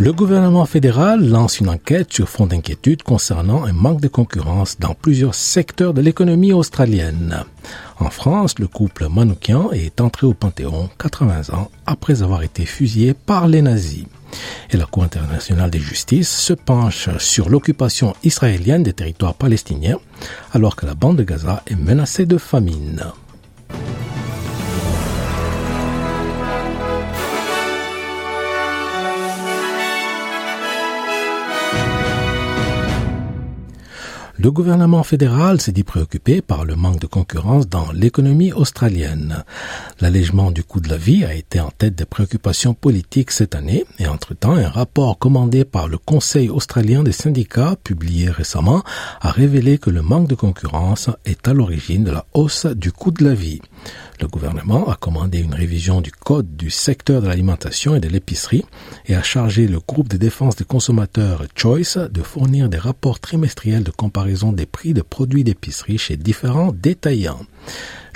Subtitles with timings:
[0.00, 4.94] Le gouvernement fédéral lance une enquête sur fond d'inquiétude concernant un manque de concurrence dans
[4.94, 7.44] plusieurs secteurs de l'économie australienne.
[8.00, 13.12] En France, le couple Manoukian est entré au Panthéon 80 ans après avoir été fusillé
[13.12, 14.06] par les nazis.
[14.70, 19.98] Et la Cour internationale de justice se penche sur l'occupation israélienne des territoires palestiniens
[20.52, 23.04] alors que la bande de Gaza est menacée de famine.
[34.40, 39.42] Le gouvernement fédéral s'est dit préoccupé par le manque de concurrence dans l'économie australienne.
[40.00, 43.84] L'allègement du coût de la vie a été en tête des préoccupations politiques cette année
[43.98, 48.84] et entre-temps, un rapport commandé par le Conseil australien des syndicats, publié récemment,
[49.20, 53.10] a révélé que le manque de concurrence est à l'origine de la hausse du coût
[53.10, 53.60] de la vie.
[54.20, 58.64] Le gouvernement a commandé une révision du code du secteur de l'alimentation et de l'épicerie
[59.06, 63.84] et a chargé le groupe de défense des consommateurs Choice de fournir des rapports trimestriels
[63.84, 67.46] de comparaison des prix de produits d'épicerie chez différents détaillants.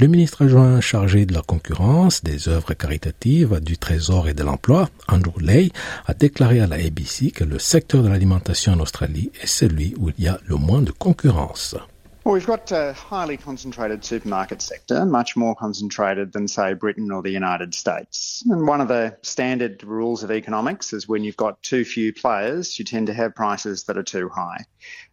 [0.00, 4.88] Le ministre adjoint chargé de la concurrence, des œuvres caritatives, du Trésor et de l'emploi,
[5.08, 5.70] Andrew Lay,
[6.06, 10.10] a déclaré à la ABC que le secteur de l'alimentation en Australie est celui où
[10.10, 11.76] il y a le moins de concurrence.
[12.30, 17.22] Well, we've got a highly concentrated supermarket sector, much more concentrated than, say, Britain or
[17.22, 18.44] the United States.
[18.48, 22.78] And one of the standard rules of economics is when you've got too few players,
[22.78, 24.64] you tend to have prices that are too high.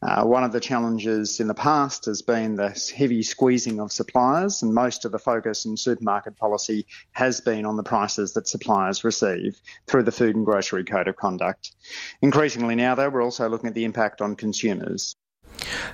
[0.00, 4.62] Uh, one of the challenges in the past has been the heavy squeezing of suppliers,
[4.62, 9.02] and most of the focus in supermarket policy has been on the prices that suppliers
[9.02, 11.72] receive through the Food and Grocery Code of Conduct.
[12.22, 15.16] Increasingly now, though, we're also looking at the impact on consumers.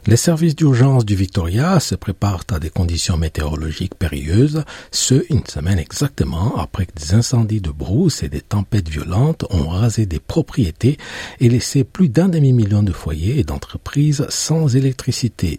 [0.06, 5.78] Les services d'urgence du Victoria se préparent à des conditions météorologiques périlleuses, ce une semaine
[5.78, 10.98] exactement après que des incendies de brousse et des tempêtes violentes ont rasé des propriétés
[11.40, 15.58] et laissé plus d'un demi-million de foyers et d'entreprises sans électricité.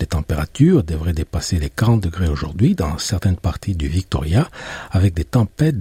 [0.00, 4.48] Les températures devraient dépasser les 40 degrés aujourd'hui dans certaines parties du Victoria,
[4.90, 5.78] avec des tempêtes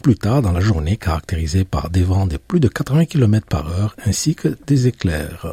[0.00, 3.68] plus tard dans la journée caractérisées par des vents de plus de 80 km par
[3.68, 5.52] heure ainsi que des éclairs.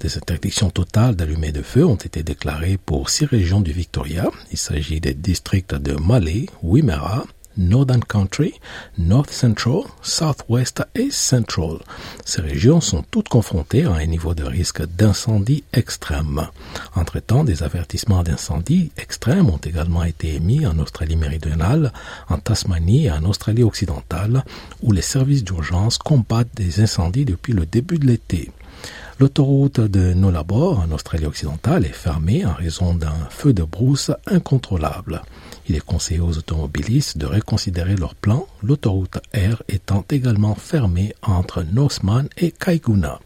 [0.00, 4.30] Des interdictions totales d'allumer de feu ont été déclarées pour six régions du Victoria.
[4.50, 7.24] Il s'agit des districts de Malay, Wimmera,
[7.56, 8.54] Northern Country,
[8.98, 11.78] North Central, Southwest et Central.
[12.24, 16.48] Ces régions sont toutes confrontées à un niveau de risque d'incendie extrême.
[16.96, 21.92] Entre-temps, des avertissements d'incendie extrêmes ont également été émis en Australie méridionale,
[22.28, 24.44] en Tasmanie et en Australie occidentale,
[24.82, 28.50] où les services d'urgence combattent des incendies depuis le début de l'été.
[29.20, 35.22] L'autoroute de Nullarbor, en Australie occidentale, est fermée en raison d'un feu de brousse incontrôlable.
[35.68, 41.62] Il est conseillé aux automobilistes de reconsidérer leur plan, l'autoroute R étant également fermée entre
[41.62, 43.20] Northman et Kaiguna.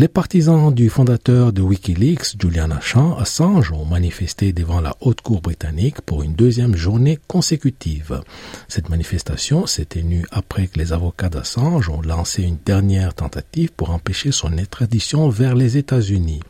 [0.00, 6.02] Les partisans du fondateur de Wikileaks, Julian Assange, ont manifesté devant la haute cour britannique
[6.02, 8.20] pour une deuxième journée consécutive.
[8.68, 13.90] Cette manifestation s'est tenue après que les avocats d'Assange ont lancé une dernière tentative pour
[13.90, 16.42] empêcher son extradition vers les États-Unis.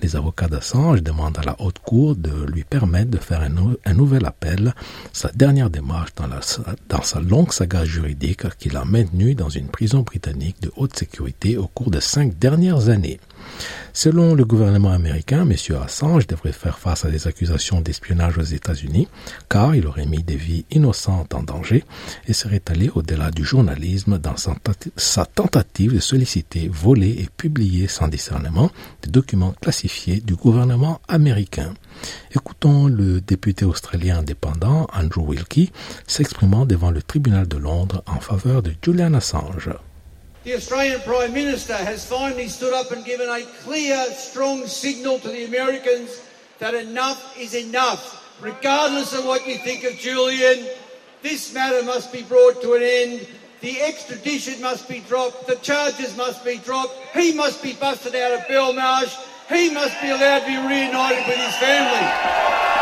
[0.00, 4.24] Les avocats d'Assange demandent à la haute cour de lui permettre de faire un, nouvel
[4.24, 4.72] appel,
[5.12, 10.62] sa dernière démarche dans, sa longue saga juridique qu'il a maintenue dans une prison britannique
[10.62, 13.20] de haute sécurité au cours de cinq dernières années.
[13.92, 15.54] Selon le gouvernement américain, M.
[15.80, 19.06] Assange devrait faire face à des accusations d'espionnage aux États-Unis,
[19.48, 21.84] car il aurait mis des vies innocentes en danger
[22.26, 28.08] et serait allé au-delà du journalisme dans sa tentative de solliciter, voler et publier sans
[28.08, 28.70] discernement
[29.02, 31.74] des documents classifiés du gouvernement américain.
[32.34, 35.70] Écoutons le député australien indépendant Andrew Wilkie
[36.08, 39.70] s'exprimant devant le tribunal de Londres en faveur de Julian Assange.
[40.44, 45.28] The Australian Prime Minister has finally stood up and given a clear, strong signal to
[45.28, 46.20] the Americans
[46.58, 48.20] that enough is enough.
[48.42, 50.68] Regardless of what you think of Julian,
[51.22, 53.26] this matter must be brought to an end.
[53.62, 55.46] The extradition must be dropped.
[55.46, 56.92] The charges must be dropped.
[57.14, 59.16] He must be busted out of Belmarsh.
[59.48, 62.73] He must be allowed to be reunited with his family.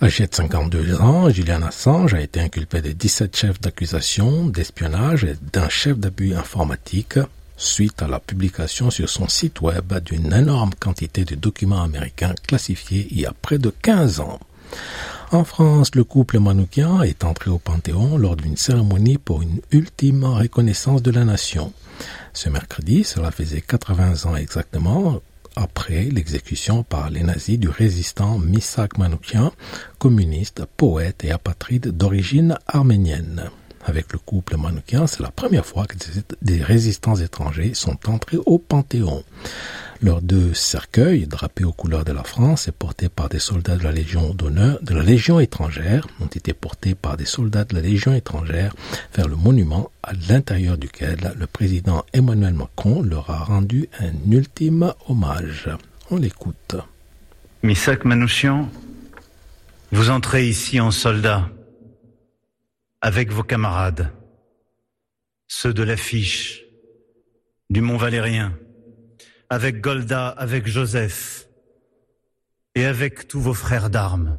[0.00, 5.34] Âgé de 52 ans, Julian Assange a été inculpé de 17 chefs d'accusation d'espionnage et
[5.52, 7.18] d'un chef d'abus informatique
[7.56, 13.08] suite à la publication sur son site web d'une énorme quantité de documents américains classifiés
[13.10, 14.38] il y a près de 15 ans.
[15.32, 20.22] En France, le couple Manoukian est entré au Panthéon lors d'une cérémonie pour une ultime
[20.22, 21.72] reconnaissance de la nation.
[22.34, 25.20] Ce mercredi, cela faisait 80 ans exactement
[25.58, 29.52] après l'exécution par les nazis du résistant Misak Manoukian,
[29.98, 33.50] communiste, poète et apatride d'origine arménienne.
[33.88, 35.96] Avec le couple Manoukian, c'est la première fois que
[36.42, 39.24] des résistants étrangers sont entrés au Panthéon.
[40.02, 43.84] Leurs deux cercueils, drapés aux couleurs de la France et portés par des soldats de
[43.84, 47.80] la Légion d'honneur, de la Légion étrangère, ont été portés par des soldats de la
[47.80, 48.74] Légion étrangère
[49.14, 54.92] vers le monument à l'intérieur duquel le président Emmanuel Macron leur a rendu un ultime
[55.08, 55.70] hommage.
[56.10, 56.76] On l'écoute.
[57.62, 58.68] Misak Manouchian,
[59.92, 61.48] vous entrez ici en soldat
[63.00, 64.12] avec vos camarades,
[65.46, 66.64] ceux de l'affiche,
[67.70, 68.58] du Mont Valérien,
[69.50, 71.48] avec Golda, avec Joseph
[72.74, 74.38] et avec tous vos frères d'armes,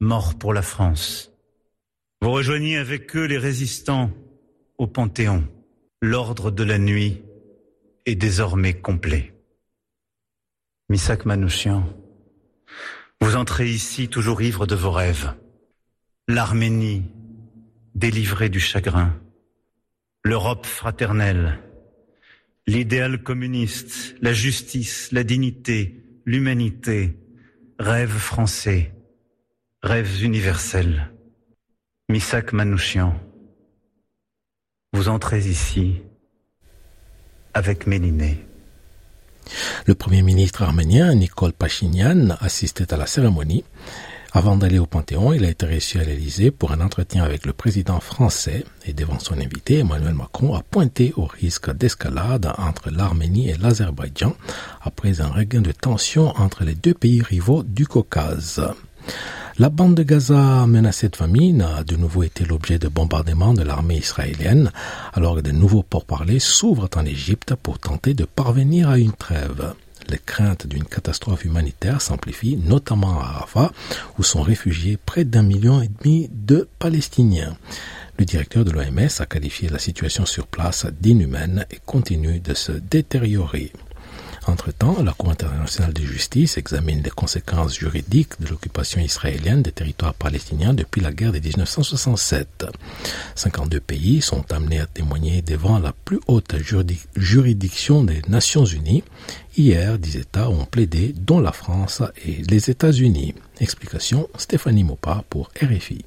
[0.00, 1.32] morts pour la France.
[2.20, 4.10] Vous rejoignez avec eux les résistants
[4.76, 5.46] au Panthéon.
[6.00, 7.22] L'ordre de la nuit
[8.06, 9.34] est désormais complet.
[10.88, 11.84] Misak Manouchian,
[13.20, 15.34] vous entrez ici toujours ivre de vos rêves.
[16.28, 17.04] L'Arménie
[17.94, 19.14] délivrée du chagrin.
[20.24, 21.58] L'Europe fraternelle
[22.68, 27.16] l'idéal communiste, la justice, la dignité, l'humanité,
[27.78, 28.92] rêves français,
[29.82, 31.10] rêves universels.
[32.10, 33.18] Misak Manouchian,
[34.92, 36.02] vous entrez ici
[37.54, 38.44] avec Méliné.
[39.86, 43.64] Le premier ministre arménien, Nicole Pachinian, assistait à la cérémonie.
[44.32, 47.54] Avant d'aller au Panthéon, il a été reçu à l'Élysée pour un entretien avec le
[47.54, 53.48] président français et devant son invité, Emmanuel Macron a pointé au risque d'escalade entre l'Arménie
[53.48, 54.34] et l'Azerbaïdjan
[54.82, 58.62] après un regain de tension entre les deux pays rivaux du Caucase.
[59.58, 61.62] La bande de Gaza menacée de famine.
[61.62, 64.70] A de nouveau été l'objet de bombardements de l'armée israélienne,
[65.14, 69.74] alors que de nouveaux pourparlers s'ouvrent en Égypte pour tenter de parvenir à une trêve
[70.10, 73.72] les craintes d'une catastrophe humanitaire s'amplifient, notamment à Rafah,
[74.18, 77.56] où sont réfugiés près d'un million et demi de Palestiniens.
[78.18, 82.72] Le directeur de l'OMS a qualifié la situation sur place d'inhumaine et continue de se
[82.72, 83.72] détériorer.
[84.48, 90.14] Entre-temps, la Cour internationale de justice examine les conséquences juridiques de l'occupation israélienne des territoires
[90.14, 92.64] palestiniens depuis la guerre de 1967.
[93.34, 96.56] 52 pays sont amenés à témoigner devant la plus haute
[97.14, 99.04] juridiction des Nations Unies.
[99.58, 103.34] Hier, 10 États ont plaidé, dont la France et les États-Unis.
[103.60, 106.06] Explication Stéphanie Mopa pour RFI.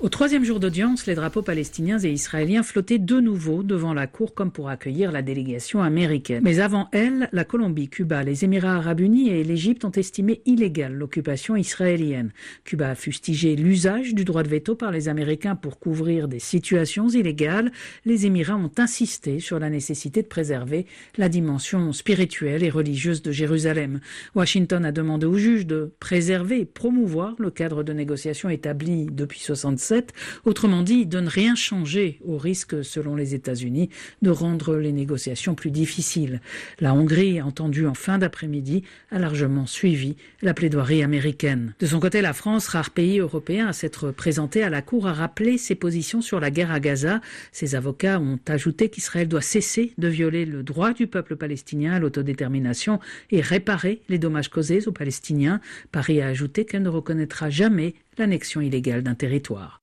[0.00, 4.34] Au troisième jour d'audience, les drapeaux palestiniens et israéliens flottaient de nouveau devant la cour
[4.34, 6.42] comme pour accueillir la délégation américaine.
[6.42, 10.94] Mais avant elle, la Colombie, Cuba, les Émirats arabes unis et l'Égypte ont estimé illégale
[10.94, 12.32] l'occupation israélienne.
[12.64, 17.08] Cuba a fustigé l'usage du droit de veto par les Américains pour couvrir des situations
[17.08, 17.70] illégales.
[18.04, 20.86] Les Émirats ont insisté sur la nécessité de préserver
[21.16, 24.00] la dimension spirituelle et religieuse de Jérusalem.
[24.34, 29.38] Washington a demandé aux juges de préserver et promouvoir le cadre de négociation établi depuis
[29.84, 30.12] 67
[30.44, 33.90] autrement dit, de ne rien changer au risque, selon les États-Unis,
[34.22, 36.40] de rendre les négociations plus difficiles.
[36.80, 41.74] La Hongrie, entendue en fin d'après-midi, a largement suivi la plaidoirie américaine.
[41.80, 45.12] De son côté, la France, rare pays européen à s'être présenté à la Cour, a
[45.12, 47.20] rappelé ses positions sur la guerre à Gaza.
[47.52, 51.98] Ses avocats ont ajouté qu'Israël doit cesser de violer le droit du peuple palestinien à
[51.98, 55.60] l'autodétermination et réparer les dommages causés aux Palestiniens.
[55.92, 59.80] Paris a ajouté qu'elle ne reconnaîtra jamais l'annexion illégale d'un territoire.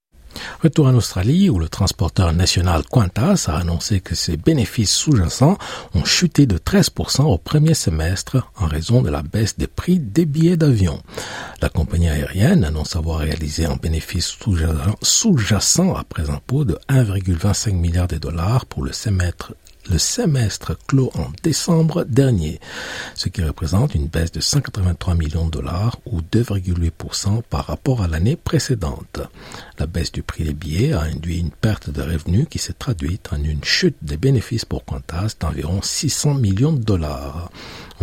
[0.64, 5.58] Retour en Australie, où le transporteur national Qantas a annoncé que ses bénéfices sous-jacents
[5.94, 10.26] ont chuté de 13% au premier semestre en raison de la baisse des prix des
[10.26, 11.02] billets d'avion.
[11.62, 14.38] La compagnie aérienne annonce avoir réalisé un bénéfice
[15.02, 19.54] sous-jacent après impôt de 1,25 milliard de dollars pour le semestre
[19.90, 22.60] le semestre clos en décembre dernier,
[23.16, 28.08] ce qui représente une baisse de 183 millions de dollars ou 2,8% par rapport à
[28.08, 29.22] l'année précédente.
[29.80, 33.30] La baisse du prix des billets a induit une perte de revenus qui s'est traduite
[33.34, 37.52] en une chute des bénéfices pour Qantas d'environ 600 millions de dollars.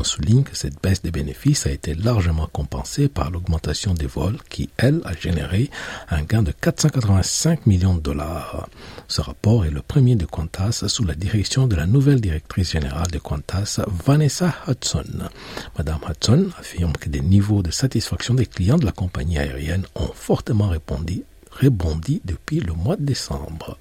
[0.00, 4.38] On souligne que cette baisse des bénéfices a été largement compensée par l'augmentation des vols
[4.48, 5.70] qui, elle, a généré
[6.08, 8.68] un gain de 485 millions de dollars.
[9.08, 13.10] Ce rapport est le premier de Qantas sous la direction de la nouvelle directrice générale
[13.10, 15.28] de Qantas, Vanessa Hudson.
[15.76, 20.12] Madame Hudson affirme que des niveaux de satisfaction des clients de la compagnie aérienne ont
[20.14, 23.76] fortement répondu, rebondi depuis le mois de décembre.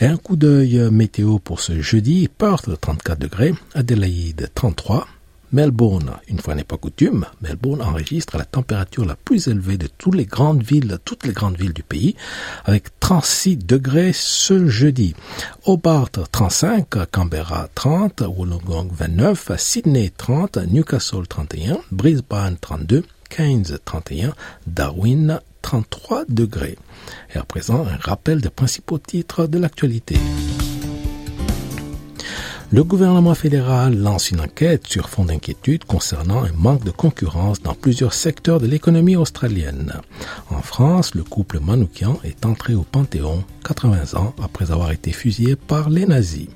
[0.00, 5.06] Un coup d'œil météo pour ce jeudi, Perth 34 degrés, Adelaide 33,
[5.52, 10.14] Melbourne, une fois n'est pas coutume, Melbourne enregistre la température la plus élevée de toutes
[10.14, 12.16] les grandes villes, toutes les grandes villes du pays,
[12.66, 15.14] avec 36 degrés ce jeudi.
[15.64, 24.34] Hobart 35, Canberra 30, Wollongong 29, Sydney 30, Newcastle 31, Brisbane 32, Keynes 31,
[24.66, 26.76] Darwin 33 degrés.
[27.34, 30.16] Et à présent, un rappel des principaux titres de l'actualité.
[32.70, 37.72] Le gouvernement fédéral lance une enquête sur fond d'inquiétude concernant un manque de concurrence dans
[37.72, 39.94] plusieurs secteurs de l'économie australienne.
[40.50, 45.56] En France, le couple Manoukian est entré au Panthéon 80 ans après avoir été fusillé
[45.56, 46.48] par les nazis.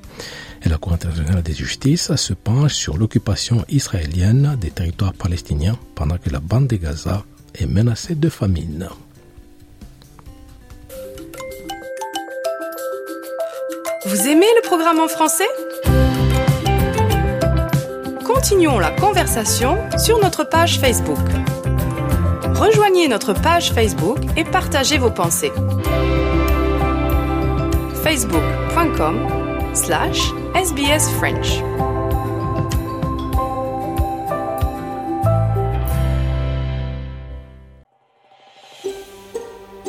[0.62, 6.18] Et la Cour internationale des justices se penche sur l'occupation israélienne des territoires palestiniens pendant
[6.18, 8.86] que la bande de Gaza est menacée de famine.
[14.04, 15.48] Vous aimez le programme en français?
[18.42, 21.16] Continuons la conversation sur notre page Facebook.
[22.56, 25.52] Rejoignez notre page Facebook et partagez vos pensées.
[28.02, 29.28] facebook.com
[29.74, 31.62] slash sbsfrench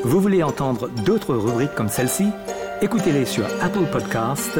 [0.03, 2.27] Vous voulez entendre d'autres rubriques comme celle-ci?
[2.83, 4.59] Écoutez-les sur Apple Podcasts,